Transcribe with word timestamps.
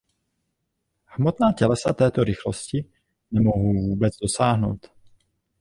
Hmotná 1.05 1.53
tělesa 1.53 1.93
této 1.93 2.23
rychlosti 2.23 2.85
nemohou 3.31 3.73
vůbec 3.73 4.17
dosáhnout. 4.17 4.87